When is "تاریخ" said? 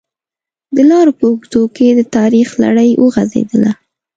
2.15-2.49